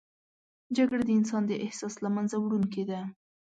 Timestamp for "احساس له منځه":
1.65-2.35